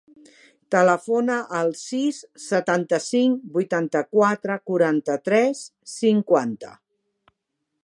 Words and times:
Telefona 0.75 1.35
al 1.57 1.69
sis, 1.81 2.21
setanta-cinc, 2.45 3.45
vuitanta-quatre, 3.59 4.57
quaranta-tres, 4.71 5.63
cinquanta. 5.97 6.75